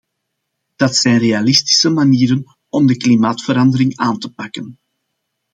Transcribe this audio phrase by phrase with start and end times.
[0.75, 4.77] Dat zijn realistische manieren om de klimaatverandering aan te pakken.